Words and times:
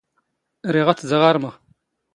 ⵔⵉⵖ 0.71 0.87
ⴰⴷ 0.91 0.99
ⵜ 1.01 1.03
ⴷⴰⵖ 1.09 1.23
ⴰⵔⵎⵖ. 1.29 1.53